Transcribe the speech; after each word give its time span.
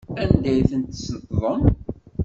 Anda 0.23 0.49
ay 0.51 0.61
ten-tesneṭḍem? 0.69 1.63